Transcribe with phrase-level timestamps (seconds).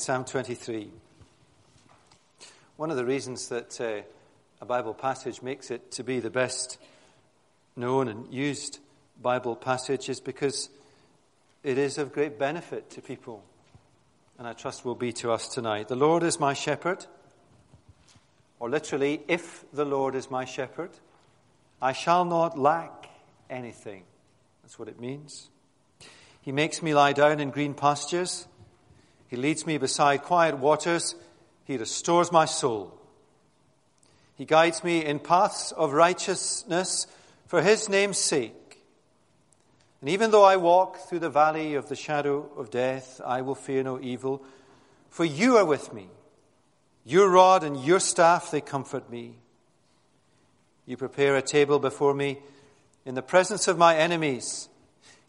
[0.00, 0.90] Psalm 23.
[2.76, 4.02] One of the reasons that uh,
[4.60, 6.78] a Bible passage makes it to be the best
[7.74, 8.78] known and used
[9.20, 10.68] Bible passage is because
[11.64, 13.42] it is of great benefit to people.
[14.38, 15.88] And I trust will be to us tonight.
[15.88, 17.04] The Lord is my shepherd.
[18.60, 20.90] Or literally, if the Lord is my shepherd,
[21.82, 23.08] I shall not lack
[23.50, 24.04] anything.
[24.62, 25.48] That's what it means.
[26.40, 28.46] He makes me lie down in green pastures.
[29.28, 31.14] He leads me beside quiet waters.
[31.64, 32.98] He restores my soul.
[34.36, 37.06] He guides me in paths of righteousness
[37.46, 38.54] for his name's sake.
[40.00, 43.56] And even though I walk through the valley of the shadow of death, I will
[43.56, 44.42] fear no evil,
[45.10, 46.08] for you are with me.
[47.04, 49.34] Your rod and your staff, they comfort me.
[50.86, 52.38] You prepare a table before me
[53.04, 54.68] in the presence of my enemies.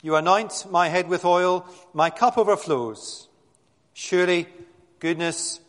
[0.02, 3.29] You anoint my head with oil, my cup overflows.
[4.02, 4.48] Surely
[4.99, 5.59] goodness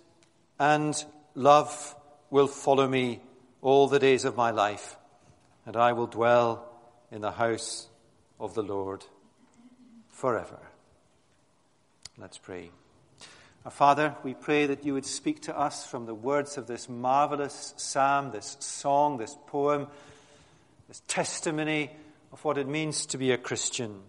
[0.56, 1.96] and love
[2.30, 3.20] will follow me
[3.60, 4.96] all the days of my life,
[5.66, 6.64] and I will dwell
[7.10, 7.88] in the house
[8.38, 9.04] of the Lord
[10.10, 10.60] forever.
[12.18, 12.70] Let's pray.
[13.64, 16.88] Our Father, we pray that you would speak to us from the words of this
[16.88, 19.88] marvelous psalm, this song, this poem,
[20.86, 21.90] this testimony
[22.30, 24.02] of what it means to be a Christian.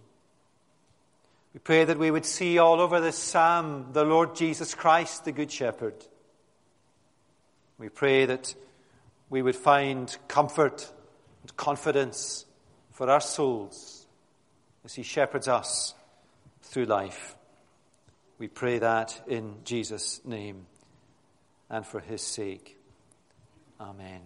[1.53, 5.33] We pray that we would see all over this psalm the Lord Jesus Christ, the
[5.33, 5.95] Good Shepherd.
[7.77, 8.55] We pray that
[9.29, 10.89] we would find comfort
[11.41, 12.45] and confidence
[12.91, 14.05] for our souls
[14.85, 15.93] as He shepherds us
[16.61, 17.35] through life.
[18.37, 20.67] We pray that in Jesus' name
[21.69, 22.77] and for His sake.
[23.79, 24.21] Amen.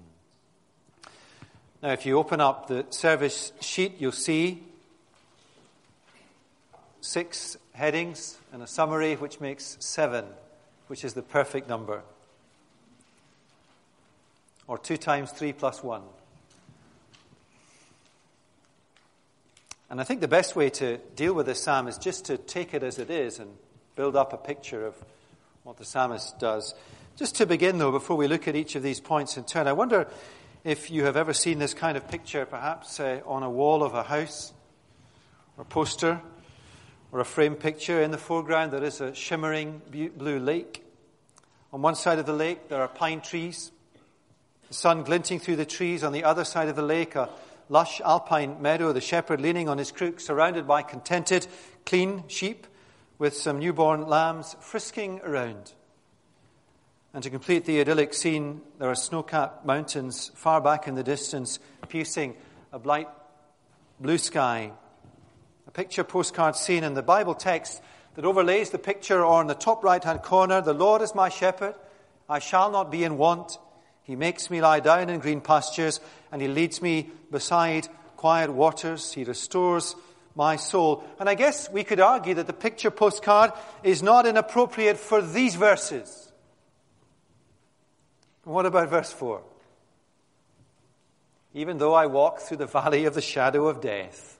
[1.81, 4.63] Now, if you open up the service sheet, you'll see
[7.05, 10.25] six headings and a summary which makes seven,
[10.87, 12.01] which is the perfect number.
[14.67, 16.01] Or two times three plus one.
[19.89, 22.73] And I think the best way to deal with this psalm is just to take
[22.73, 23.51] it as it is and
[23.95, 24.95] build up a picture of
[25.63, 26.73] what the psalmist does.
[27.17, 29.73] Just to begin, though, before we look at each of these points in turn, I
[29.73, 30.07] wonder
[30.63, 33.93] if you have ever seen this kind of picture, perhaps uh, on a wall of
[33.93, 34.51] a house
[35.55, 36.19] or poster
[37.11, 38.01] or a frame picture.
[38.01, 40.83] In the foreground, there is a shimmering blue lake.
[41.71, 43.71] On one side of the lake, there are pine trees,
[44.67, 46.03] the sun glinting through the trees.
[46.03, 47.29] On the other side of the lake, a
[47.69, 51.47] lush alpine meadow, the shepherd leaning on his crook, surrounded by contented,
[51.85, 52.67] clean sheep
[53.17, 55.73] with some newborn lambs frisking around.
[57.13, 61.03] And to complete the idyllic scene, there are snow capped mountains far back in the
[61.03, 62.35] distance, piercing
[62.73, 63.07] a bright
[64.01, 64.73] blue sky
[65.75, 67.81] picture postcard scene in the Bible text
[68.15, 71.27] that overlays the picture, or in the top right hand corner, the Lord is my
[71.27, 71.75] shepherd,
[72.29, 73.59] I shall not be in want.
[74.03, 75.99] He makes me lie down in green pastures,
[76.31, 79.11] and He leads me beside quiet waters.
[79.11, 79.95] He restores
[80.33, 81.03] my soul.
[81.19, 83.51] And I guess we could argue that the picture postcard
[83.83, 86.31] is not inappropriate for these verses.
[88.45, 89.41] What about verse 4?
[91.53, 94.34] Even though I walk through the valley of the shadow of death,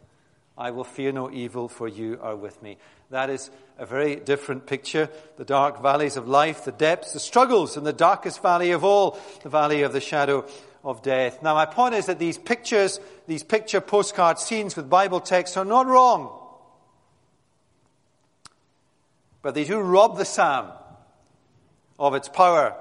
[0.57, 2.77] I will fear no evil, for you are with me.
[3.09, 5.09] That is a very different picture.
[5.35, 9.19] The dark valleys of life, the depths, the struggles, and the darkest valley of all,
[9.43, 10.45] the valley of the shadow
[10.83, 11.43] of death.
[11.43, 15.65] Now, my point is that these pictures, these picture postcard scenes with Bible texts are
[15.65, 16.31] not wrong.
[19.41, 20.71] But they do rob the psalm
[21.99, 22.75] of its power.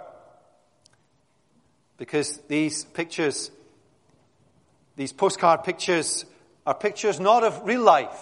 [1.96, 3.50] Because these pictures,
[4.96, 6.24] these postcard pictures,
[6.66, 8.20] are pictures not of real life.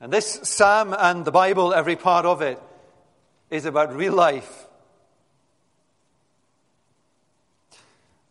[0.00, 2.60] And this psalm and the Bible, every part of it,
[3.50, 4.66] is about real life.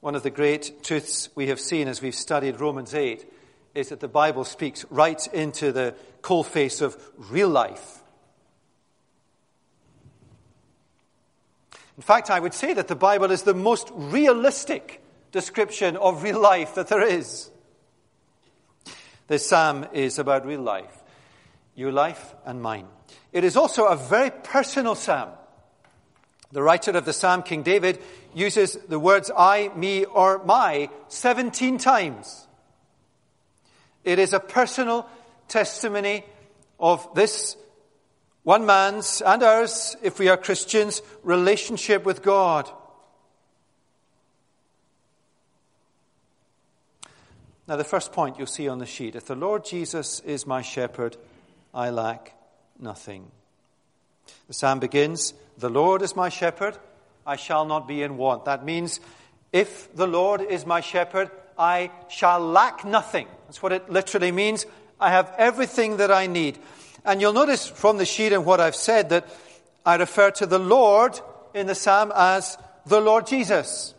[0.01, 3.25] One of the great truths we have seen as we've studied Romans 8
[3.73, 8.01] is that the Bible speaks right into the coalface of real life.
[11.95, 15.01] In fact, I would say that the Bible is the most realistic
[15.31, 17.49] description of real life that there is.
[19.27, 21.01] This psalm is about real life,
[21.75, 22.87] your life and mine.
[23.31, 25.29] It is also a very personal psalm.
[26.51, 27.99] The writer of the psalm, King David,
[28.35, 32.47] uses the words I, me, or my 17 times.
[34.03, 35.07] It is a personal
[35.47, 36.25] testimony
[36.79, 37.55] of this
[38.43, 42.69] one man's and ours, if we are Christians, relationship with God.
[47.68, 50.62] Now, the first point you'll see on the sheet if the Lord Jesus is my
[50.62, 51.15] shepherd,
[51.74, 52.36] I lack
[52.77, 53.31] nothing.
[54.48, 56.77] The psalm begins, The Lord is my shepherd,
[57.25, 58.45] I shall not be in want.
[58.45, 59.00] That means,
[59.54, 63.27] if the Lord is my shepherd, I shall lack nothing.
[63.45, 64.66] That's what it literally means.
[65.00, 66.59] I have everything that I need.
[67.06, 69.27] And you'll notice from the sheet and what I've said that
[69.86, 71.19] I refer to the Lord
[71.54, 73.94] in the psalm as the Lord Jesus.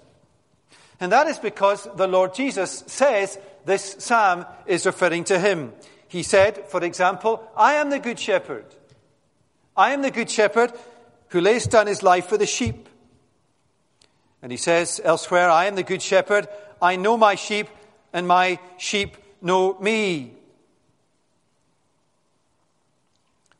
[1.00, 5.72] And that is because the Lord Jesus says this psalm is referring to him.
[6.08, 8.66] He said, for example, I am the good shepherd.
[9.76, 10.72] I am the good shepherd
[11.28, 12.88] who lays down his life for the sheep.
[14.40, 16.46] And he says elsewhere, I am the good shepherd.
[16.80, 17.68] I know my sheep,
[18.12, 20.34] and my sheep know me.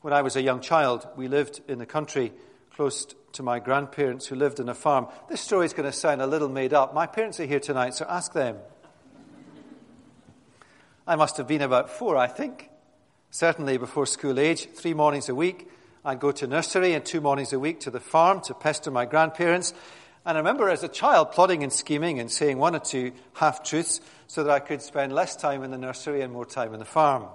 [0.01, 2.31] When I was a young child, we lived in the country
[2.75, 5.07] close to my grandparents who lived on a farm.
[5.27, 6.93] This story is going to sound a little made up.
[6.93, 8.57] My parents are here tonight, so ask them.
[11.07, 12.69] I must have been about four, I think.
[13.29, 15.69] Certainly before school age, three mornings a week.
[16.03, 19.05] I'd go to nursery and two mornings a week to the farm to pester my
[19.05, 19.73] grandparents.
[20.25, 23.63] And I remember as a child plotting and scheming and saying one or two half
[23.63, 26.79] truths so that I could spend less time in the nursery and more time in
[26.79, 27.27] the farm.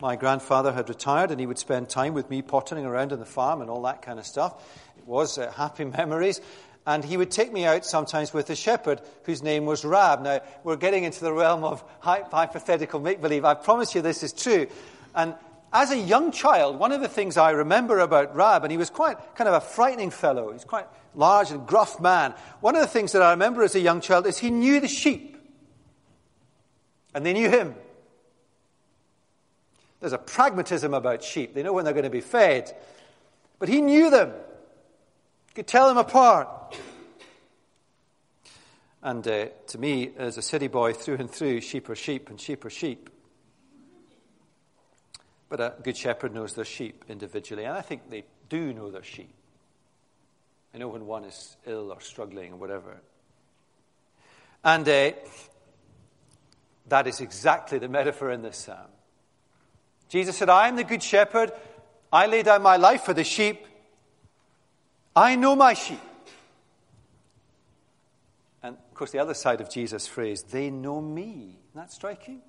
[0.00, 3.24] My grandfather had retired and he would spend time with me pottering around in the
[3.24, 4.62] farm and all that kind of stuff.
[4.98, 6.40] It was uh, happy memories.
[6.86, 10.22] And he would take me out sometimes with a shepherd whose name was Rab.
[10.22, 13.44] Now, we're getting into the realm of hypothetical make believe.
[13.44, 14.68] I promise you this is true.
[15.14, 15.34] And
[15.72, 18.88] as a young child, one of the things I remember about Rab, and he was
[18.88, 20.86] quite kind of a frightening fellow, he's quite
[21.16, 22.34] large and gruff man.
[22.60, 24.88] One of the things that I remember as a young child is he knew the
[24.88, 25.36] sheep.
[27.14, 27.74] And they knew him.
[30.00, 31.54] There's a pragmatism about sheep.
[31.54, 32.72] They know when they're going to be fed.
[33.58, 34.32] But he knew them.
[35.56, 36.76] Could tell them apart.
[39.02, 42.38] And uh, to me, as a city boy through and through, sheep are sheep and
[42.38, 43.08] sheep are sheep.
[45.48, 49.02] But a good shepherd knows their sheep individually, and I think they do know their
[49.02, 49.32] sheep.
[50.74, 52.98] I know when one is ill or struggling or whatever.
[54.62, 55.12] And uh,
[56.88, 58.90] that is exactly the metaphor in this psalm.
[60.10, 61.50] Jesus said, I am the good shepherd.
[62.12, 63.66] I lay down my life for the sheep.
[65.16, 65.98] I know my sheep.
[68.62, 71.56] And of course, the other side of Jesus' phrase, they know me.
[71.70, 72.42] Isn't that striking?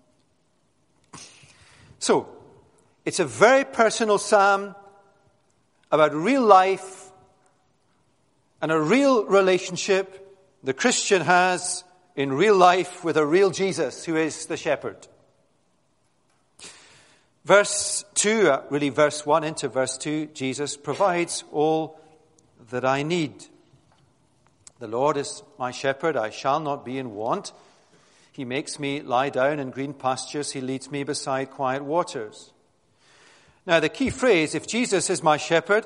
[1.99, 2.27] So,
[3.05, 4.75] it's a very personal psalm
[5.91, 7.09] about real life
[8.61, 10.25] and a real relationship
[10.61, 11.85] the Christian has
[12.17, 15.07] in real life with a real Jesus who is the shepherd.
[17.45, 21.97] Verse 2, uh, really verse 1 into verse 2, Jesus provides all
[22.69, 23.45] that I need.
[24.79, 27.51] The Lord is my shepherd, I shall not be in want.
[28.31, 32.51] He makes me lie down in green pastures, He leads me beside quiet waters.
[33.65, 35.85] Now, the key phrase, if Jesus is my shepherd,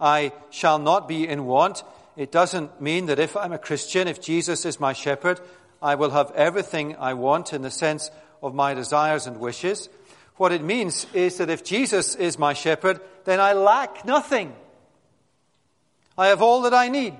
[0.00, 1.84] I shall not be in want,
[2.16, 5.40] it doesn't mean that if I'm a Christian, if Jesus is my shepherd,
[5.80, 8.10] I will have everything I want in the sense
[8.42, 9.88] of my desires and wishes.
[10.36, 14.54] What it means is that if Jesus is my shepherd, then I lack nothing.
[16.16, 17.14] I have all that I need.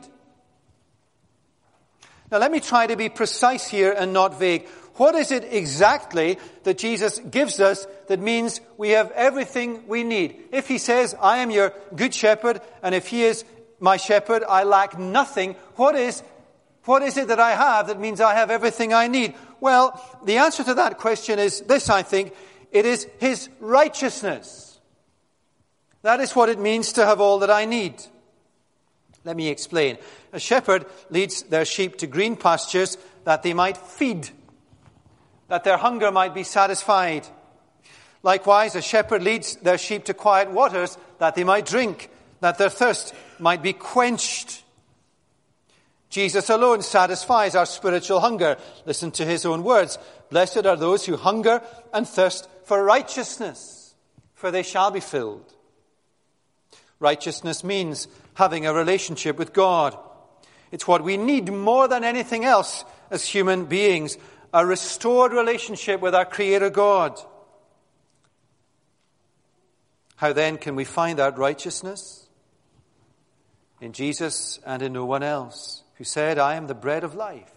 [2.31, 4.67] Now, let me try to be precise here and not vague.
[4.95, 10.37] What is it exactly that Jesus gives us that means we have everything we need?
[10.51, 13.45] If he says, I am your good shepherd, and if he is
[13.81, 16.23] my shepherd, I lack nothing, what is,
[16.85, 19.35] what is it that I have that means I have everything I need?
[19.61, 22.35] Well, the answer to that question is this, I think.
[22.71, 24.81] It is his righteousness.
[26.03, 27.95] That is what it means to have all that I need.
[29.25, 29.99] Let me explain.
[30.33, 34.31] A shepherd leads their sheep to green pastures that they might feed
[35.53, 37.27] that their hunger might be satisfied.
[38.23, 42.09] Likewise, a shepherd leads their sheep to quiet waters that they might drink,
[42.41, 44.63] that their thirst might be quenched.
[46.09, 48.57] Jesus alone satisfies our spiritual hunger.
[48.87, 49.99] Listen to his own words.
[50.31, 51.61] Blessed are those who hunger
[51.93, 53.95] and thirst for righteousness,
[54.33, 55.53] for they shall be filled.
[56.99, 59.97] Righteousness means having a relationship with God.
[60.71, 64.17] It's what we need more than anything else as human beings
[64.55, 67.19] a restored relationship with our Creator God.
[70.17, 72.29] How then can we find that righteousness?
[73.81, 77.51] In Jesus and in no one else, who said, I am the bread of life.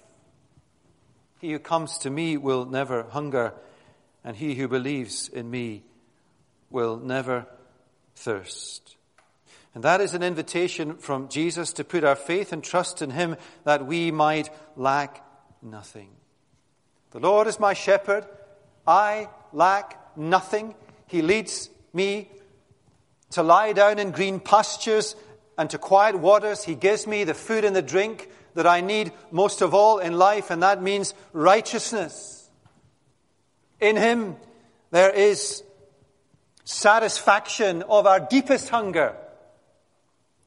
[1.40, 3.54] He who comes to me will never hunger,
[4.24, 5.84] and he who believes in me
[6.72, 7.46] will never
[8.16, 8.95] thirst.
[9.76, 13.36] And that is an invitation from Jesus to put our faith and trust in him
[13.66, 15.22] that we might lack
[15.62, 16.10] nothing.
[17.12, 18.26] The Lord is my shepherd.
[18.88, 20.76] I lack nothing.
[21.08, 22.30] He leads me
[23.32, 25.14] to lie down in green pastures
[25.58, 26.64] and to quiet waters.
[26.64, 30.18] He gives me the food and the drink that I need most of all in
[30.18, 32.50] life, and that means righteousness.
[33.82, 34.38] In Him,
[34.92, 35.64] there is
[36.64, 39.18] satisfaction of our deepest hunger.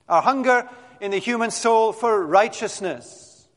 [0.08, 0.68] Our hunger
[1.00, 3.48] in the human soul for righteousness,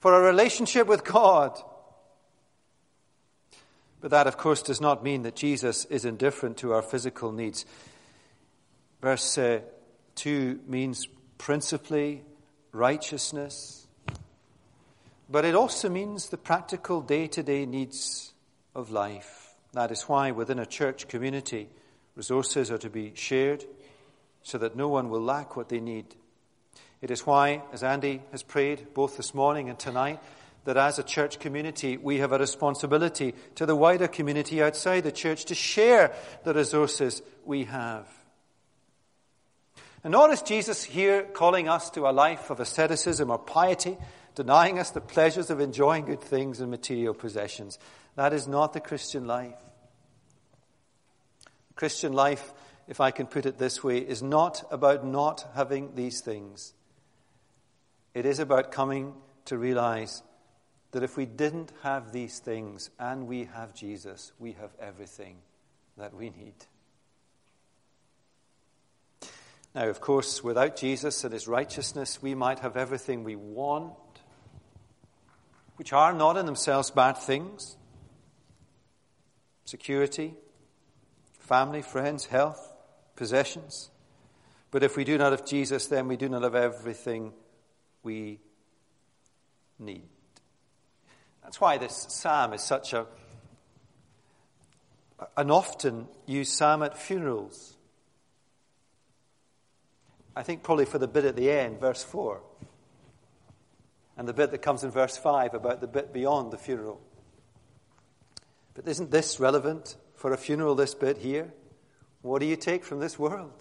[0.00, 1.58] for a relationship with God.
[4.00, 7.64] But that, of course, does not mean that Jesus is indifferent to our physical needs.
[9.00, 9.60] Verse uh,
[10.16, 11.08] 2 means
[11.38, 12.22] principally
[12.72, 13.86] righteousness,
[15.30, 18.32] but it also means the practical day to day needs
[18.74, 19.54] of life.
[19.72, 21.68] That is why within a church community,
[22.14, 23.64] resources are to be shared
[24.44, 26.14] so that no one will lack what they need.
[27.02, 30.20] It is why, as Andy has prayed both this morning and tonight,
[30.64, 35.12] that as a church community, we have a responsibility to the wider community outside the
[35.12, 38.06] church to share the resources we have.
[40.02, 43.96] And nor is Jesus here calling us to a life of asceticism or piety,
[44.34, 47.78] denying us the pleasures of enjoying good things and material possessions.
[48.16, 49.54] That is not the Christian life.
[51.74, 52.52] Christian life,
[52.86, 56.74] if I can put it this way, is not about not having these things.
[58.12, 59.14] It is about coming
[59.46, 60.22] to realize
[60.92, 65.38] that if we didn't have these things and we have Jesus, we have everything
[65.96, 66.54] that we need.
[69.74, 73.94] Now, of course, without Jesus and his righteousness, we might have everything we want,
[75.76, 77.76] which are not in themselves bad things
[79.64, 80.34] security,
[81.40, 82.73] family, friends, health,
[83.16, 83.90] possessions.
[84.70, 87.32] But if we do not have Jesus, then we do not have everything
[88.02, 88.40] we
[89.78, 90.08] need.
[91.42, 93.06] That's why this psalm is such a
[95.36, 97.76] an often used psalm at funerals.
[100.36, 102.40] I think probably for the bit at the end, verse 4,
[104.16, 107.00] and the bit that comes in verse 5 about the bit beyond the funeral.
[108.74, 111.52] But isn't this relevant for a funeral, this bit here?
[112.24, 113.52] What do you take from this world?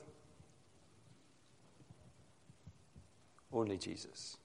[3.51, 4.37] Only Jesus.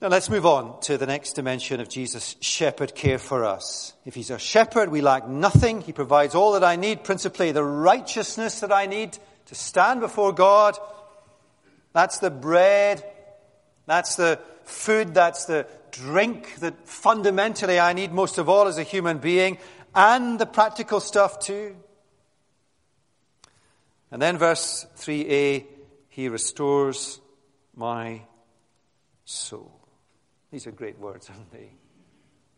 [0.00, 3.94] Now let's move on to the next dimension of Jesus' shepherd care for us.
[4.06, 5.80] If he's a shepherd, we lack nothing.
[5.80, 10.32] He provides all that I need, principally the righteousness that I need to stand before
[10.32, 10.78] God.
[11.92, 13.04] That's the bread.
[13.86, 15.14] That's the food.
[15.14, 19.58] That's the drink that fundamentally I need most of all as a human being.
[19.94, 21.76] And the practical stuff too.
[24.10, 25.66] And then verse 3a,
[26.08, 27.20] he restores
[27.74, 28.22] my
[29.24, 29.72] soul.
[30.50, 31.70] These are great words, aren't they?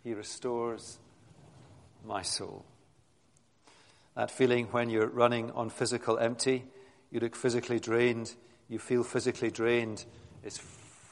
[0.02, 0.98] He restores
[2.04, 2.64] my soul.
[4.16, 6.64] That feeling when you're running on physical empty,
[7.10, 8.34] you look physically drained,
[8.68, 10.04] you feel physically drained,
[10.42, 10.60] is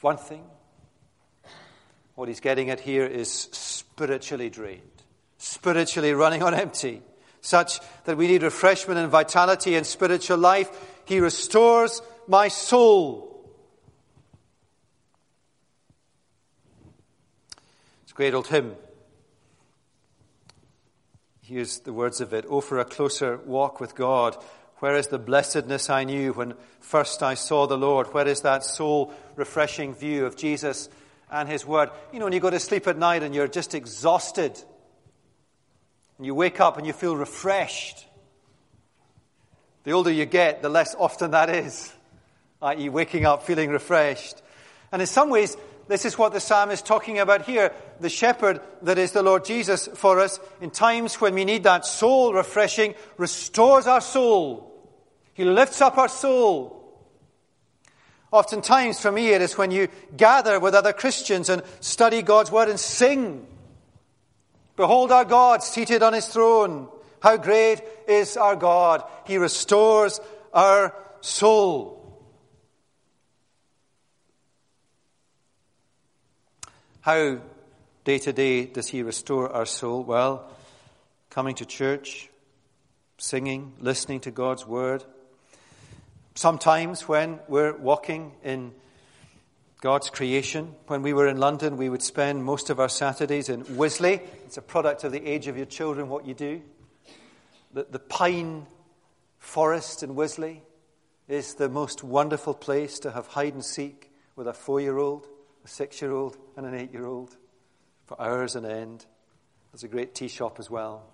[0.01, 0.45] one thing.
[2.15, 4.90] What he's getting at here is spiritually drained,
[5.41, 7.01] spiritually running on empty,
[7.41, 10.71] such that we need refreshment and vitality in spiritual life.
[11.07, 13.27] He restores my soul.
[18.03, 18.77] It's a great old hymn.
[21.41, 22.45] Here's the words of it.
[22.49, 24.37] Oh, for a closer walk with God.
[24.81, 28.13] Where is the blessedness I knew when first I saw the Lord?
[28.13, 30.91] Where is that soul refreshing view of Jesus
[31.31, 31.91] and His Word?
[32.13, 34.63] You know, when you go to sleep at night and you're just exhausted,
[36.21, 38.05] and you wake up and you feel refreshed.
[39.85, 41.91] The older you get, the less often that is,
[42.61, 44.43] i.e., waking up feeling refreshed.
[44.93, 45.57] And in some ways,
[45.89, 47.73] this is what the psalm is talking about here.
[48.01, 51.87] The shepherd that is the Lord Jesus for us in times when we need that
[51.87, 54.79] soul refreshing restores our soul.
[55.33, 57.03] He lifts up our soul.
[58.31, 62.69] Oftentimes for me it is when you gather with other Christians and study God's word
[62.69, 63.47] and sing.
[64.77, 66.89] Behold our God seated on his throne.
[67.21, 69.05] How great is our God.
[69.27, 70.21] He restores
[70.53, 72.01] our soul.
[77.03, 77.39] How
[78.05, 80.03] day to day does He restore our soul?
[80.03, 80.51] Well,
[81.31, 82.29] coming to church,
[83.17, 85.05] singing, listening to God's Word.
[86.35, 88.73] Sometimes when we're walking in
[89.81, 90.75] God's creation.
[90.87, 94.21] When we were in London, we would spend most of our Saturdays in Wisley.
[94.45, 96.63] It's a product of the age of your children, what you do.
[97.73, 98.67] The, the pine
[99.39, 100.61] forest in Wisley
[101.29, 105.27] is the most wonderful place to have hide and seek with a four year old
[105.65, 107.37] a six year old and an eight year old
[108.07, 109.05] for hours on end.
[109.73, 111.05] There's a great tea shop as well.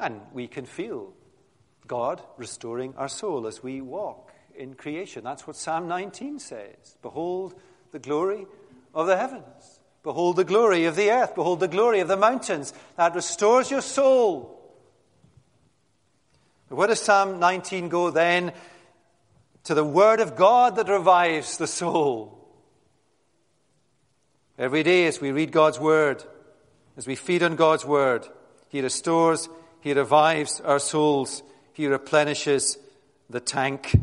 [0.00, 1.12] And we can feel
[1.86, 5.24] God restoring our soul as we walk in creation.
[5.24, 6.96] That's what Psalm 19 says.
[7.02, 7.54] Behold
[7.90, 8.46] the glory
[8.94, 9.80] of the heavens.
[10.02, 11.34] Behold the glory of the earth.
[11.34, 12.72] Behold the glory of the mountains.
[12.96, 14.58] That restores your soul.
[16.68, 18.52] But where does Psalm 19 go then?
[19.64, 22.38] To the Word of God that revives the soul.
[24.58, 26.24] Every day as we read God's Word,
[26.96, 28.26] as we feed on God's Word,
[28.68, 29.48] He restores,
[29.80, 31.42] He revives our souls,
[31.72, 32.76] He replenishes
[33.30, 33.94] the tank.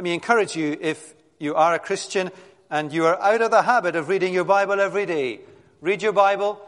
[0.00, 2.30] Let me encourage you if you are a Christian
[2.70, 5.40] and you are out of the habit of reading your Bible every day,
[5.82, 6.58] read your Bible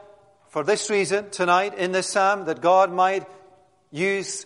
[0.48, 3.26] for this reason tonight in this psalm that God might
[3.90, 4.44] use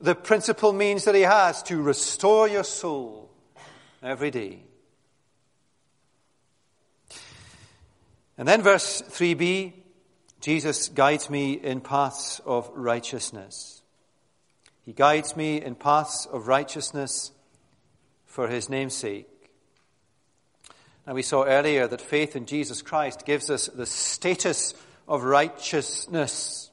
[0.00, 3.32] the principal means that He has to restore your soul
[4.00, 4.62] every day.
[8.38, 9.72] And then verse 3b
[10.40, 13.82] Jesus guides me in paths of righteousness.
[14.86, 17.32] He guides me in paths of righteousness
[18.30, 19.26] for his name's sake.
[21.04, 24.72] Now, we saw earlier that faith in Jesus Christ gives us the status
[25.08, 26.70] of righteousness.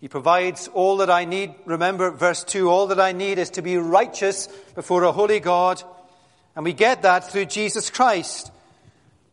[0.00, 1.54] He provides all that I need.
[1.66, 5.80] Remember, verse 2 all that I need is to be righteous before a holy God.
[6.56, 8.50] And we get that through Jesus Christ,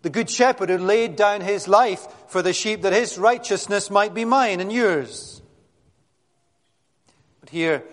[0.04, 4.14] the Good Shepherd who laid down his life for the sheep that his righteousness might
[4.14, 5.42] be mine and yours.
[7.40, 7.84] But here,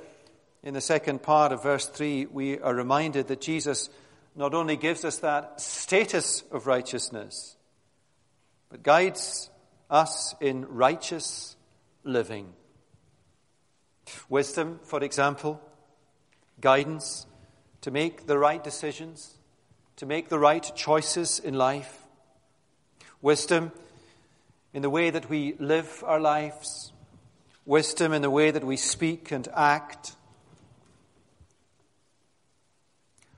[0.65, 3.91] in the second part of verse 3, we are reminded that Jesus
[4.35, 7.57] not only gives us that status of righteousness,
[8.71, 9.51] but guides
[9.91, 11.57] us in righteous
[12.03, 12.55] living.
[14.31, 15.61] Wisdom, for example,
[16.63, 17.27] guidance
[17.83, 19.37] to make the right decisions,
[19.97, 22.01] to make the right choices in life.
[23.21, 23.71] Wisdom
[24.73, 26.91] in the way that we live our lives.
[27.67, 30.17] Wisdom in the way that we speak and act.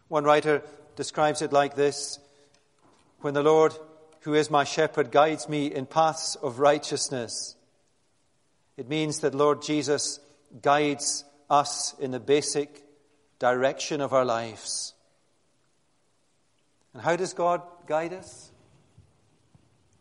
[0.09, 0.63] One writer
[0.95, 2.19] describes it like this
[3.21, 3.75] When the Lord,
[4.21, 7.57] who is my shepherd, guides me in paths of righteousness,
[8.77, 10.21] it means that Lord Jesus
[10.63, 12.83] guides us in the basic
[13.39, 14.95] direction of our lives.
[16.93, 18.51] And how does God guide us?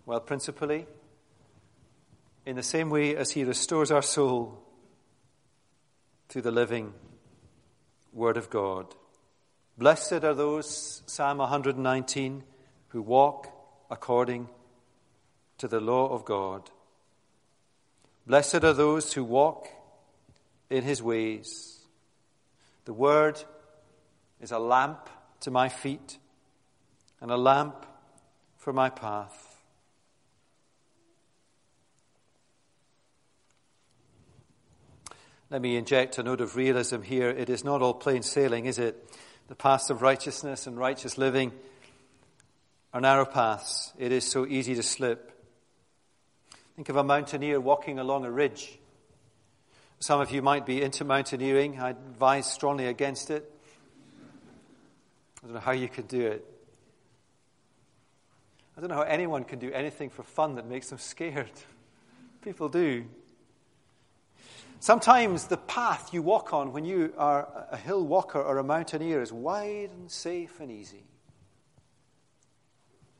[0.05, 0.85] Well, principally,
[2.45, 4.61] in the same way as He restores our soul
[6.29, 6.93] through the living
[8.13, 8.93] Word of God.
[9.77, 12.43] Blessed are those, Psalm 119,
[12.89, 13.49] who walk
[13.91, 14.47] according
[15.57, 16.69] to the law of God.
[18.25, 19.67] Blessed are those who walk
[20.69, 21.79] in his ways.
[22.85, 23.43] The word
[24.39, 25.09] is a lamp
[25.41, 26.19] to my feet
[27.19, 27.85] and a lamp
[28.57, 29.55] for my path.
[35.49, 37.29] Let me inject a note of realism here.
[37.29, 39.07] It is not all plain sailing, is it?
[39.47, 41.51] The paths of righteousness and righteous living
[42.93, 43.93] are narrow paths.
[43.97, 45.31] It is so easy to slip.
[46.75, 48.79] Think of a mountaineer walking along a ridge.
[49.99, 51.79] Some of you might be into mountaineering.
[51.79, 53.51] I advise strongly against it.
[55.43, 56.45] I don't know how you could do it.
[58.75, 61.51] I don't know how anyone can do anything for fun that makes them scared.
[62.41, 63.05] People do.
[64.79, 69.21] Sometimes the path you walk on when you are a hill walker or a mountaineer
[69.21, 71.05] is wide and safe and easy.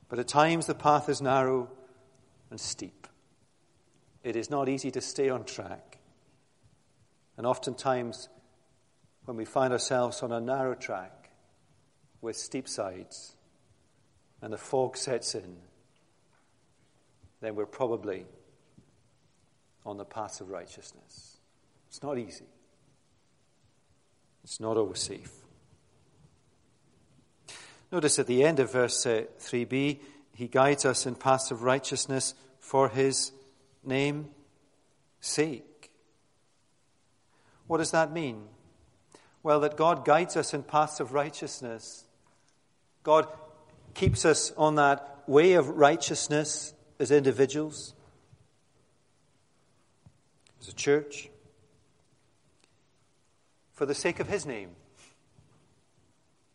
[0.10, 1.70] But at times the path is narrow
[2.52, 3.08] and steep.
[4.24, 6.00] It is not easy to stay on track.
[7.38, 8.30] And oftentimes,
[9.26, 11.32] when we find ourselves on a narrow track
[12.22, 13.36] with steep sides
[14.41, 15.58] and the fog sets in,
[17.41, 18.26] then we're probably
[19.86, 21.35] on the path of righteousness.
[21.95, 22.43] It's not easy.
[24.43, 25.31] It's not always safe.
[27.89, 29.99] Notice at the end of verse uh, 3b,
[30.34, 33.31] he guides us in paths of righteousness for his
[33.81, 34.27] name's
[35.21, 35.89] sake.
[37.67, 38.43] What does that mean?
[39.41, 42.03] Well, that God guides us in paths of righteousness.
[43.03, 43.25] God
[43.93, 47.93] keeps us on that way of righteousness as individuals,
[50.60, 51.29] as a church
[53.75, 54.69] for the sake of His name,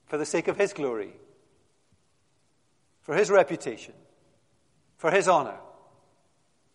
[0.06, 1.12] for the sake of His glory,
[3.02, 3.94] for His reputation,
[4.96, 5.58] for His honor,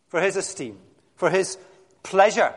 [0.07, 0.79] for His esteem,
[1.15, 1.57] for His
[2.03, 2.53] pleasure.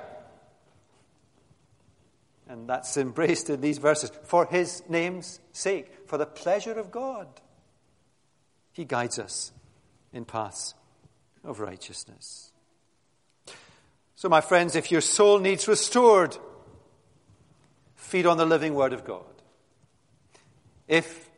[2.48, 4.10] And that's embraced in these verses.
[4.24, 7.26] For His name's sake, for the pleasure of God.
[8.72, 9.52] He guides us
[10.12, 10.74] in paths
[11.44, 12.52] of righteousness.
[14.16, 16.36] So, my friends, if your soul needs restored,
[18.08, 19.22] feed on the living Word of God.
[20.88, 21.28] If,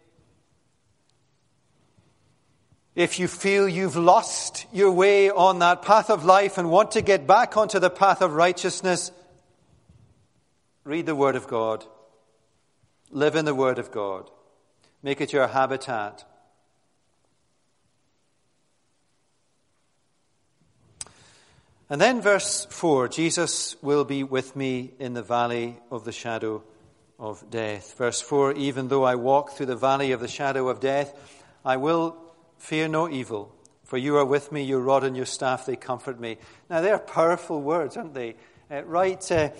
[2.94, 7.02] if you feel you've lost your way on that path of life and want to
[7.02, 9.10] get back onto the path of righteousness,
[10.84, 11.84] read the Word of God.
[13.10, 14.30] Live in the Word of God.
[15.02, 16.24] Make it your habitat.
[21.90, 26.62] And then, verse 4 Jesus will be with me in the valley of the shadow
[27.18, 27.98] of death.
[27.98, 31.12] Verse 4 Even though I walk through the valley of the shadow of death,
[31.64, 32.16] I will
[32.58, 36.20] fear no evil, for you are with me, your rod and your staff, they comfort
[36.20, 36.38] me.
[36.68, 38.36] Now, they're powerful words, aren't they?
[38.70, 39.50] Uh, right uh,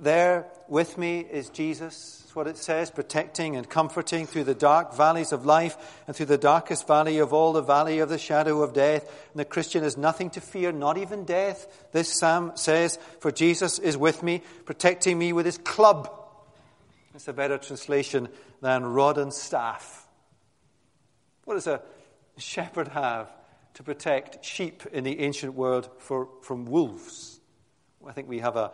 [0.00, 4.94] there with me is Jesus That's what it says, protecting and comforting through the dark
[4.94, 8.62] valleys of life and through the darkest valley of all, the valley of the shadow
[8.62, 9.04] of death.
[9.32, 11.88] And the Christian has nothing to fear, not even death.
[11.92, 16.12] This psalm says, For Jesus is with me, protecting me with his club.
[17.14, 18.28] It's a better translation
[18.60, 20.06] than rod and staff.
[21.44, 21.82] What does a
[22.36, 23.32] shepherd have
[23.74, 27.40] to protect sheep in the ancient world for, from wolves?
[28.06, 28.70] I think we have a,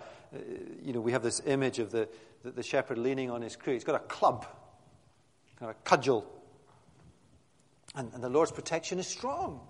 [0.82, 2.08] you know, we have this image of the,
[2.42, 3.74] the, the shepherd leaning on his crook.
[3.74, 4.46] He's got a club,
[5.58, 6.24] kind of a cudgel.
[7.94, 9.60] And, and the Lord's protection is strong.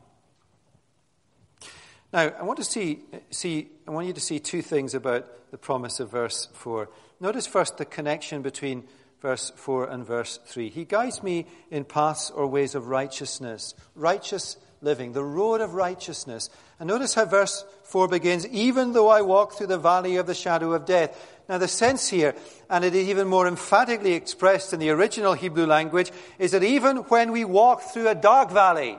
[2.12, 3.00] Now, I want to see,
[3.30, 6.88] see, I want you to see two things about the promise of verse 4.
[7.20, 8.84] Notice first the connection between
[9.20, 10.68] verse 4 and verse 3.
[10.68, 16.50] He guides me in paths or ways of righteousness, righteous living, the road of righteousness.
[16.78, 20.34] And notice how verse 4 begins, even though I walk through the valley of the
[20.34, 21.18] shadow of death.
[21.48, 22.34] Now, the sense here,
[22.70, 26.98] and it is even more emphatically expressed in the original Hebrew language, is that even
[26.98, 28.98] when we walk through a dark valley,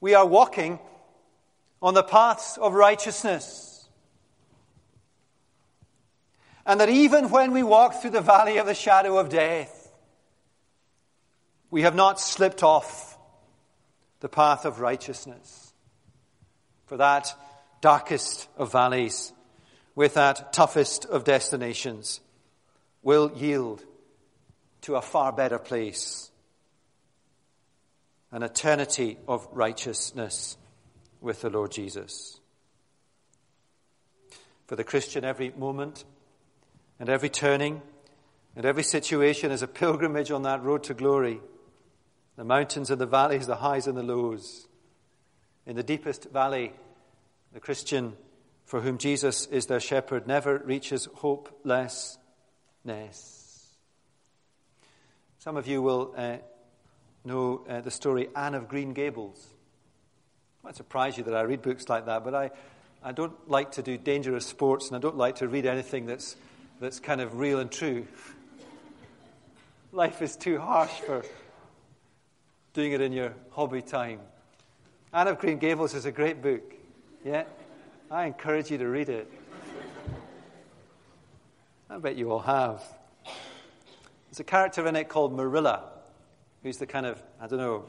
[0.00, 0.78] we are walking
[1.80, 3.88] on the paths of righteousness.
[6.64, 9.92] And that even when we walk through the valley of the shadow of death,
[11.70, 13.11] we have not slipped off
[14.22, 15.72] the path of righteousness.
[16.86, 17.34] For that
[17.80, 19.32] darkest of valleys
[19.96, 22.20] with that toughest of destinations
[23.02, 23.82] will yield
[24.82, 26.30] to a far better place
[28.30, 30.56] an eternity of righteousness
[31.20, 32.38] with the Lord Jesus.
[34.68, 36.04] For the Christian, every moment
[37.00, 37.82] and every turning
[38.54, 41.40] and every situation is a pilgrimage on that road to glory.
[42.36, 44.66] The mountains and the valleys, the highs and the lows.
[45.66, 46.72] In the deepest valley,
[47.52, 48.14] the Christian
[48.64, 52.18] for whom Jesus is their shepherd, never reaches hopelessness.
[55.38, 56.36] Some of you will uh,
[57.24, 59.38] know uh, the story Anne of Green Gables.
[59.44, 62.50] It might surprise you that I read books like that, but I,
[63.02, 66.36] I don't like to do dangerous sports and I don't like to read anything that's,
[66.80, 68.06] that's kind of real and true.
[69.92, 71.24] Life is too harsh for
[72.72, 74.20] doing it in your hobby time.
[75.12, 76.62] Anne of Green Gables is a great book.
[77.24, 77.44] Yeah?
[78.10, 79.30] I encourage you to read it.
[81.90, 82.82] I bet you all have.
[84.30, 85.84] There's a character in it called Marilla,
[86.62, 87.84] who's the kind of, I don't know,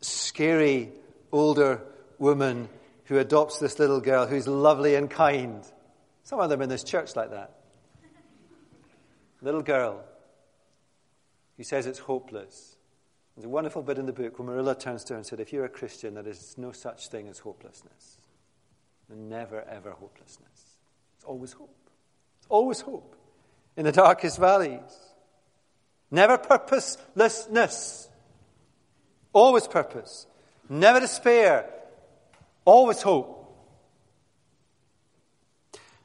[0.00, 0.90] scary
[1.30, 1.80] older
[2.18, 2.68] woman
[3.04, 5.62] who adopts this little girl who's lovely and kind.
[6.24, 7.52] Some of them in this church like that.
[9.40, 10.02] Little girl
[11.56, 12.76] who says it's hopeless.
[13.36, 15.52] There's a wonderful bit in the book where Marilla turns to her and said, If
[15.52, 18.18] you're a Christian, there is no such thing as hopelessness.
[19.08, 20.78] Never, ever hopelessness.
[21.16, 21.76] It's always hope.
[22.38, 23.16] It's always hope
[23.76, 24.80] in the darkest valleys.
[26.10, 28.08] Never purposelessness.
[29.32, 30.26] Always purpose.
[30.68, 31.68] Never despair.
[32.64, 33.40] Always hope.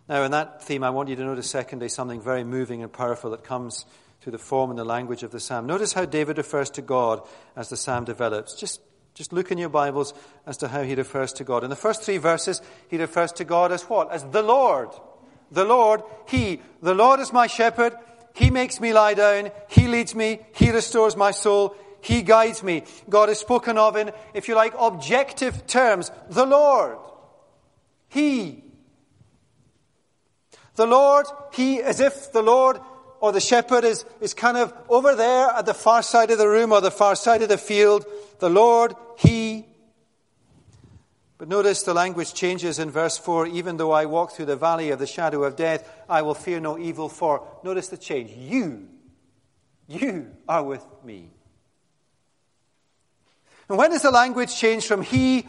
[0.08, 3.30] Now, in that theme, I want you to notice, secondly, something very moving and powerful
[3.32, 3.86] that comes
[4.22, 5.66] through the form and the language of the psalm.
[5.66, 7.22] Notice how David refers to God
[7.56, 8.54] as the psalm develops.
[8.56, 8.82] Just,
[9.14, 10.14] just look in your Bibles
[10.46, 11.64] as to how he refers to God.
[11.64, 14.12] In the first three verses, he refers to God as what?
[14.12, 14.90] As the Lord.
[15.52, 16.62] The Lord, He.
[16.82, 17.94] The Lord is my shepherd.
[18.36, 19.52] He makes me lie down.
[19.68, 20.40] He leads me.
[20.54, 21.76] He restores my soul.
[22.02, 22.84] He guides me.
[23.10, 26.12] God is spoken of in, if you like, objective terms.
[26.30, 26.98] The Lord.
[28.08, 28.64] He.
[30.76, 32.80] The Lord, He, as if the Lord
[33.22, 36.48] or the shepherd is, is kind of over there at the far side of the
[36.48, 38.06] room or the far side of the field.
[38.40, 39.66] The Lord, He.
[41.38, 44.90] But notice the language changes in verse 4 even though I walk through the valley
[44.92, 48.32] of the shadow of death, I will fear no evil, for notice the change.
[48.32, 48.90] You,
[49.88, 51.32] you are with me.
[53.70, 55.48] And when does the language change from he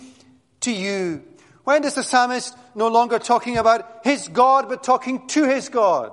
[0.61, 1.25] to you?
[1.65, 6.13] When does the psalmist no longer talking about his God, but talking to his God?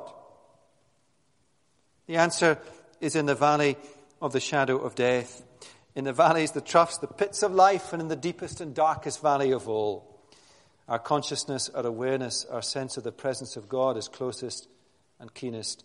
[2.07, 2.57] The answer
[3.01, 3.77] is in the valley
[4.21, 5.43] of the shadow of death.
[5.95, 9.21] In the valleys, the troughs, the pits of life, and in the deepest and darkest
[9.21, 10.17] valley of all.
[10.87, 14.67] Our consciousness, our awareness, our sense of the presence of God is closest
[15.19, 15.83] and keenest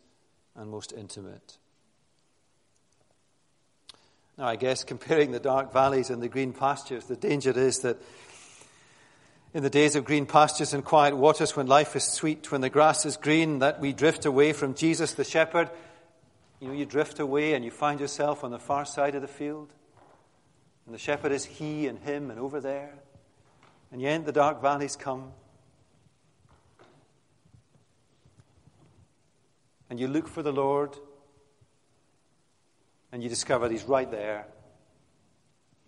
[0.54, 1.58] and most intimate.
[4.38, 7.98] Now, I guess comparing the dark valleys and the green pastures, the danger is that
[9.54, 12.70] in the days of green pastures and quiet waters, when life is sweet, when the
[12.70, 15.68] grass is green, that we drift away from Jesus the shepherd.
[16.62, 19.26] You know, you drift away and you find yourself on the far side of the
[19.26, 19.72] field.
[20.86, 22.94] And the shepherd is he and him and over there.
[23.90, 25.32] And yet the dark valleys come.
[29.90, 30.96] And you look for the Lord
[33.10, 34.46] and you discover He's right there.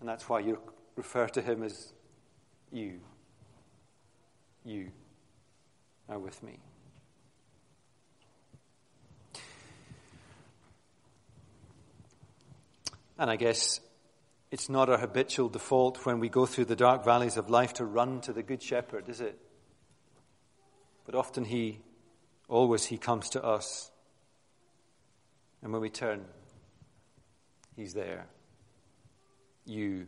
[0.00, 0.58] And that's why you
[0.96, 1.92] refer to Him as
[2.72, 2.98] you.
[4.64, 4.90] You
[6.08, 6.58] are with me.
[13.18, 13.80] And I guess
[14.50, 17.84] it's not our habitual default when we go through the dark valleys of life to
[17.84, 19.38] run to the Good Shepherd, is it?
[21.06, 21.80] But often He,
[22.48, 23.90] always He comes to us.
[25.62, 26.24] And when we turn,
[27.76, 28.26] He's there.
[29.66, 30.06] You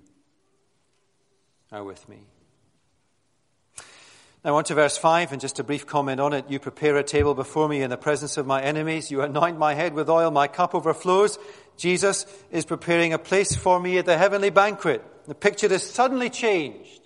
[1.73, 2.27] are with me.
[4.45, 6.45] Now, on to verse 5, and just a brief comment on it.
[6.49, 9.11] You prepare a table before me in the presence of my enemies.
[9.11, 10.31] You anoint my head with oil.
[10.31, 11.39] My cup overflows.
[11.77, 15.03] Jesus is preparing a place for me at the heavenly banquet.
[15.27, 17.01] The picture is suddenly changed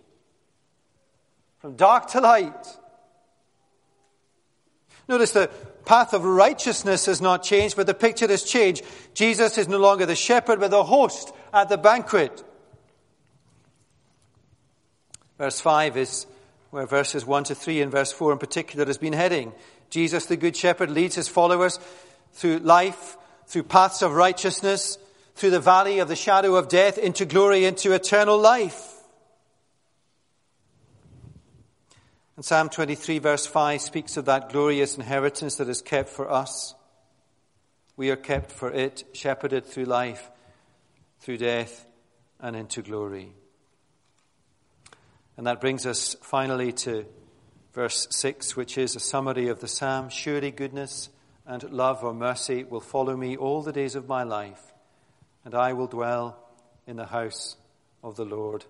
[1.61, 2.67] from dark to light.
[5.09, 5.51] Notice the
[5.85, 8.85] path of righteousness has not changed, but the picture has changed.
[9.15, 12.45] Jesus is no longer the shepherd, but the host at the banquet.
[15.37, 16.27] Verse 5 is
[16.71, 19.53] where verses 1 to 3 and verse 4 in particular has been heading.
[19.91, 21.79] Jesus, the Good Shepherd, leads his followers
[22.33, 24.97] through life, through paths of righteousness,
[25.35, 28.95] through the valley of the shadow of death, into glory, into eternal life.
[32.37, 36.75] And Psalm 23, verse 5, speaks of that glorious inheritance that is kept for us.
[37.97, 40.31] We are kept for it, shepherded through life,
[41.21, 41.85] through death,
[42.41, 43.35] and into glory.
[45.41, 47.07] And that brings us finally to
[47.73, 51.09] verse 6, which is a summary of the psalm Surely goodness
[51.47, 54.61] and love or mercy will follow me all the days of my life,
[55.43, 56.39] and I will dwell
[56.87, 57.57] in the house
[58.03, 58.67] of the Lord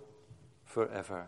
[0.65, 1.27] forever.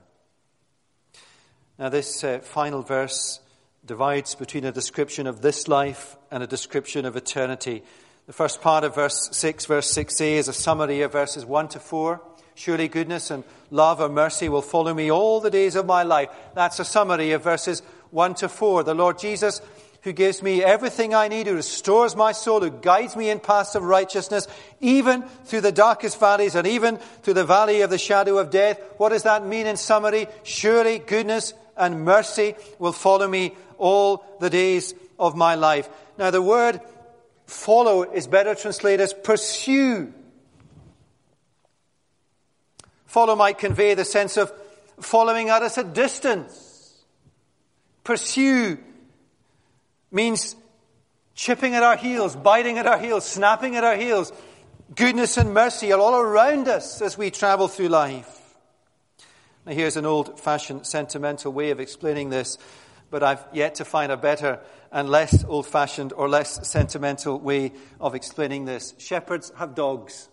[1.76, 3.40] Now, this uh, final verse
[3.84, 7.82] divides between a description of this life and a description of eternity.
[8.26, 11.80] The first part of verse 6, verse 6a, is a summary of verses 1 to
[11.80, 12.22] 4.
[12.54, 16.28] Surely goodness and love or mercy will follow me all the days of my life.
[16.54, 18.84] That's a summary of verses 1 to 4.
[18.84, 19.60] The Lord Jesus,
[20.02, 23.74] who gives me everything I need, who restores my soul, who guides me in paths
[23.74, 24.48] of righteousness,
[24.80, 28.80] even through the darkest valleys and even through the valley of the shadow of death.
[28.98, 30.26] What does that mean in summary?
[30.42, 35.88] Surely goodness and mercy will follow me all the days of my life.
[36.18, 36.80] Now, the word
[37.46, 40.12] follow is better translated as pursue.
[43.12, 44.50] Follow might convey the sense of
[44.98, 47.04] following at us a distance.
[48.04, 48.78] Pursue
[50.10, 50.56] means
[51.34, 54.32] chipping at our heels, biting at our heels, snapping at our heels.
[54.94, 58.56] Goodness and mercy are all around us as we travel through life.
[59.66, 62.56] Now, here's an old fashioned sentimental way of explaining this,
[63.10, 64.58] but I've yet to find a better
[64.90, 68.94] and less old fashioned or less sentimental way of explaining this.
[68.96, 70.30] Shepherds have dogs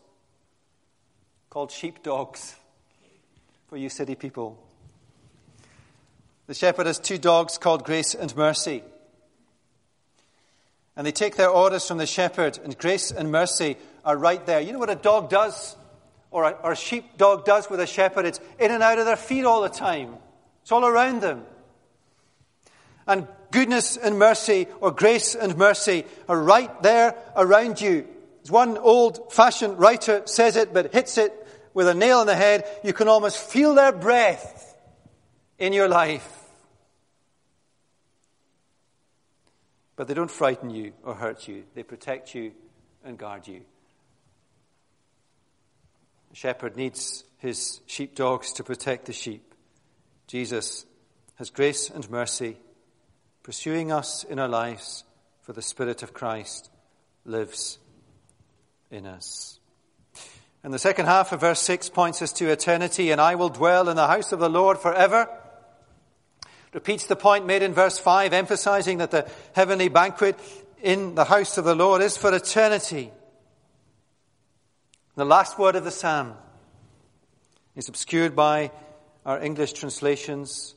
[1.50, 2.56] called sheep dogs
[3.70, 4.58] for you city people.
[6.48, 8.84] The shepherd has two dogs called Grace and Mercy.
[10.96, 14.60] And they take their orders from the shepherd, and grace and mercy are right there.
[14.60, 15.76] You know what a dog does?
[16.32, 18.26] or a, or a sheepdog does with a shepherd.
[18.26, 20.16] It's in and out of their feet all the time,
[20.62, 21.44] it's all around them.
[23.08, 28.08] And goodness and mercy, or grace and mercy, are right there around you.
[28.44, 31.34] As one old fashioned writer says it, but hits it
[31.74, 34.76] with a nail in the head, you can almost feel their breath
[35.58, 36.28] in your life.
[39.96, 42.54] But they don't frighten you or hurt you, they protect you
[43.04, 43.62] and guard you.
[46.30, 49.54] The shepherd needs his sheepdogs to protect the sheep.
[50.28, 50.86] Jesus
[51.36, 52.58] has grace and mercy,
[53.44, 55.04] pursuing us in our lives,
[55.42, 56.70] for the Spirit of Christ
[57.26, 57.80] lives
[58.92, 59.59] in us.
[60.64, 63.88] And the second half of verse 6 points us to eternity, and I will dwell
[63.88, 65.30] in the house of the Lord forever.
[66.74, 70.38] Repeats the point made in verse 5, emphasizing that the heavenly banquet
[70.82, 73.12] in the house of the Lord is for eternity.
[75.16, 76.36] The last word of the psalm
[77.76, 78.72] is obscured by
[79.26, 80.76] our English translations.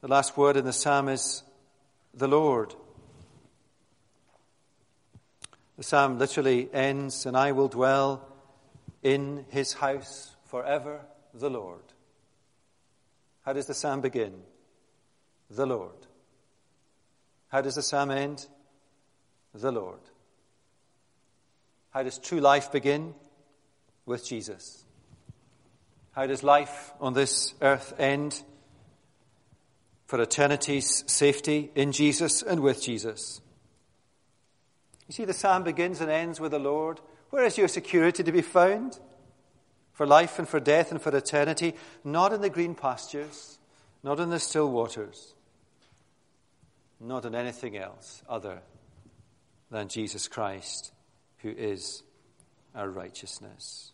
[0.00, 1.42] The last word in the psalm is
[2.14, 2.74] the Lord.
[5.76, 8.26] The psalm literally ends, and I will dwell
[9.04, 11.82] in his house forever, the Lord.
[13.44, 14.32] How does the psalm begin?
[15.50, 16.06] The Lord.
[17.48, 18.46] How does the psalm end?
[19.54, 20.00] The Lord.
[21.90, 23.14] How does true life begin?
[24.06, 24.84] With Jesus.
[26.12, 28.42] How does life on this earth end?
[30.06, 33.40] For eternity's safety in Jesus and with Jesus.
[35.08, 37.00] You see, the psalm begins and ends with the Lord.
[37.34, 39.00] Where is your security to be found?
[39.92, 43.58] For life and for death and for eternity, not in the green pastures,
[44.04, 45.34] not in the still waters,
[47.00, 48.62] not in anything else other
[49.68, 50.92] than Jesus Christ,
[51.38, 52.04] who is
[52.72, 53.90] our righteousness.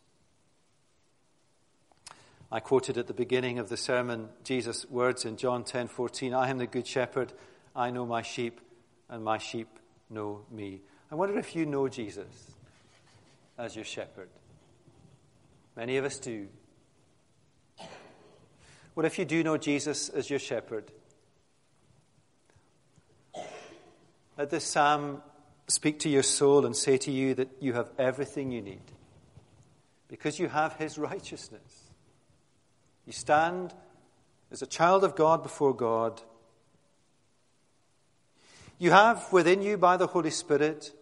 [2.53, 6.59] I quoted at the beginning of the sermon Jesus' words in John 10:14, "I am
[6.59, 7.33] the good shepherd,
[7.75, 8.61] I know my sheep,
[9.09, 9.79] and my sheep
[10.11, 12.60] know me." I wonder if you know Jesus
[13.61, 14.31] as your shepherd.
[15.77, 16.49] Many of us do.
[18.95, 20.91] What if you do know Jesus as your shepherd,
[24.37, 25.23] let this psalm
[25.69, 28.83] speak to your soul and say to you that you have everything you need
[30.09, 31.91] because you have his righteousness.
[33.07, 33.75] You stand
[34.51, 36.21] as a child of God before God.
[38.79, 40.93] You have within you, by the Holy Spirit,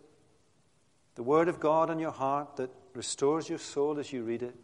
[1.18, 4.54] the Word of God in your heart that restores your soul as you read it.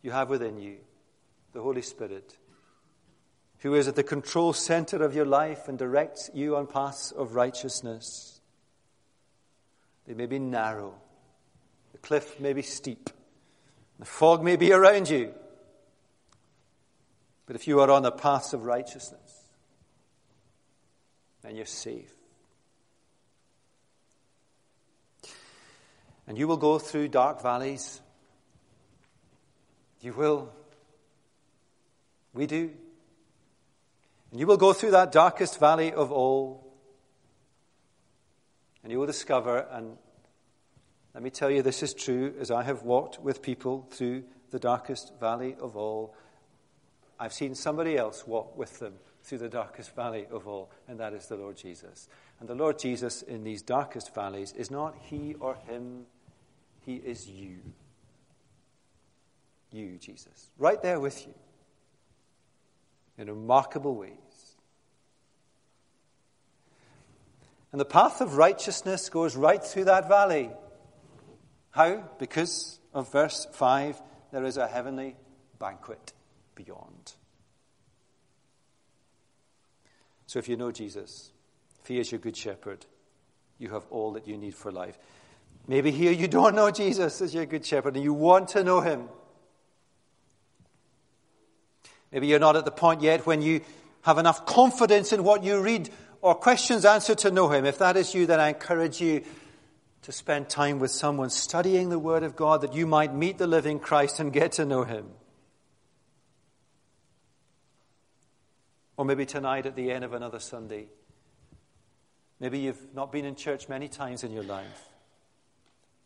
[0.00, 0.76] You have within you
[1.52, 2.36] the Holy Spirit,
[3.58, 7.34] who is at the control center of your life and directs you on paths of
[7.34, 8.40] righteousness.
[10.06, 10.94] They may be narrow,
[11.90, 13.10] the cliff may be steep,
[13.98, 15.34] the fog may be around you.
[17.44, 19.50] But if you are on the paths of righteousness,
[21.42, 22.15] then you're safe.
[26.26, 28.00] And you will go through dark valleys.
[30.00, 30.52] You will.
[32.34, 32.70] We do.
[34.30, 36.62] And you will go through that darkest valley of all.
[38.82, 39.96] And you will discover, and
[41.14, 44.58] let me tell you, this is true as I have walked with people through the
[44.58, 46.14] darkest valley of all.
[47.18, 51.12] I've seen somebody else walk with them through the darkest valley of all, and that
[51.12, 52.08] is the Lord Jesus.
[52.38, 56.06] And the Lord Jesus in these darkest valleys is not he or him
[56.86, 57.58] he is you.
[59.72, 60.50] You, Jesus.
[60.56, 61.34] Right there with you.
[63.18, 64.12] In remarkable ways.
[67.72, 70.50] And the path of righteousness goes right through that valley.
[71.70, 72.04] How?
[72.18, 74.00] Because of verse 5
[74.32, 75.16] there is a heavenly
[75.58, 76.12] banquet
[76.54, 77.14] beyond.
[80.26, 81.30] So if you know Jesus,
[81.82, 82.84] if he is your good shepherd,
[83.58, 84.98] you have all that you need for life.
[85.68, 88.80] Maybe here you don't know Jesus as your good shepherd and you want to know
[88.80, 89.08] him.
[92.12, 93.62] Maybe you're not at the point yet when you
[94.02, 95.90] have enough confidence in what you read
[96.22, 97.66] or questions answered to know him.
[97.66, 99.24] If that is you, then I encourage you
[100.02, 103.46] to spend time with someone studying the Word of God that you might meet the
[103.48, 105.06] living Christ and get to know him.
[108.96, 110.86] Or maybe tonight at the end of another Sunday.
[112.38, 114.95] Maybe you've not been in church many times in your life.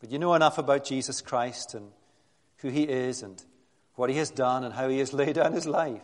[0.00, 1.90] But you know enough about Jesus Christ and
[2.58, 3.42] who he is and
[3.94, 6.02] what he has done and how he has laid down his life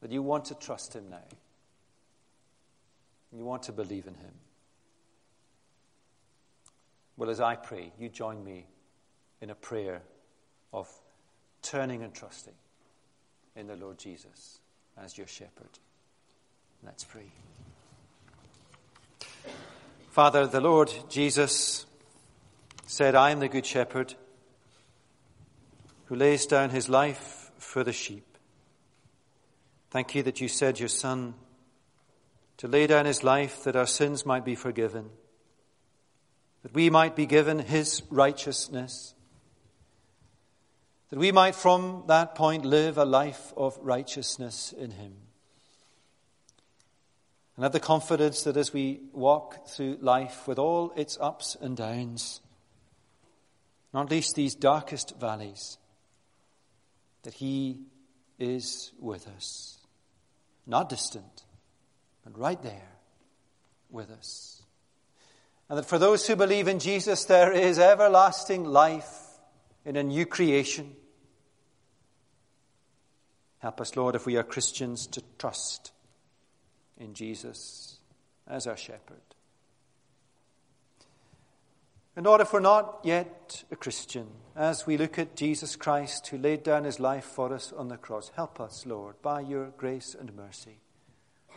[0.00, 1.24] that you want to trust him now.
[3.36, 4.32] You want to believe in him.
[7.16, 8.66] Well, as I pray, you join me
[9.40, 10.00] in a prayer
[10.72, 10.88] of
[11.62, 12.54] turning and trusting
[13.56, 14.60] in the Lord Jesus
[14.96, 15.78] as your shepherd.
[16.82, 17.30] Let's pray.
[20.10, 21.86] Father, the Lord Jesus
[22.84, 24.16] said, I am the good shepherd
[26.06, 28.26] who lays down his life for the sheep.
[29.90, 31.34] Thank you that you said your Son
[32.56, 35.10] to lay down his life that our sins might be forgiven,
[36.64, 39.14] that we might be given his righteousness,
[41.10, 45.14] that we might from that point live a life of righteousness in him.
[47.60, 51.76] And have the confidence that as we walk through life with all its ups and
[51.76, 52.40] downs,
[53.92, 55.76] not least these darkest valleys,
[57.22, 57.82] that He
[58.38, 59.76] is with us,
[60.66, 61.44] not distant,
[62.24, 62.92] but right there
[63.90, 64.62] with us.
[65.68, 69.18] And that for those who believe in Jesus, there is everlasting life
[69.84, 70.96] in a new creation.
[73.58, 75.92] Help us, Lord, if we are Christians, to trust
[77.00, 77.98] in Jesus
[78.46, 79.16] as our shepherd.
[82.16, 86.38] And Lord, if we're not yet a Christian, as we look at Jesus Christ who
[86.38, 90.14] laid down his life for us on the cross, help us, Lord, by your grace
[90.18, 90.80] and mercy,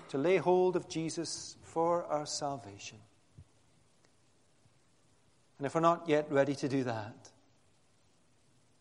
[0.10, 3.00] to lay hold of Jesus for our salvation.
[5.58, 7.32] And if we're not yet ready to do that,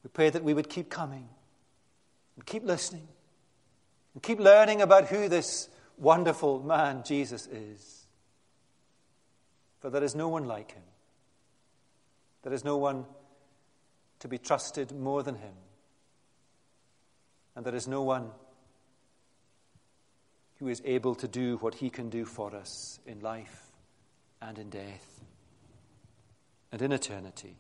[0.05, 1.29] we pray that we would keep coming
[2.37, 3.09] and keep listening
[4.15, 5.69] and keep learning about who this
[6.03, 8.07] wonderful man Jesus is.
[9.81, 10.83] For there is no one like him.
[12.43, 13.05] There is no one
[14.19, 15.55] to be trusted more than him.
[17.55, 18.31] And there is no one
[20.59, 23.67] who is able to do what he can do for us in life
[24.41, 25.21] and in death
[26.71, 27.57] and in eternity.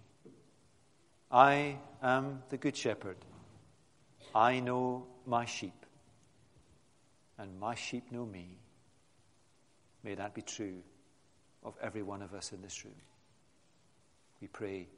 [1.30, 3.16] I am the Good Shepherd.
[4.34, 5.81] I know my sheep,
[7.38, 8.58] and my sheep know me.
[10.02, 10.82] May that be true
[11.64, 12.94] of every one of us in this room.
[14.40, 14.88] We pray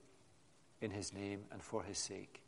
[0.80, 2.40] in his name and for his sake.